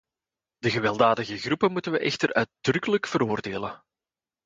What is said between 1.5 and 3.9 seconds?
moeten wij echter uitdrukkelijk veroordelen.